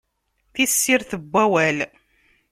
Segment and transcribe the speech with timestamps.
[0.53, 1.77] Tissirt n wawal!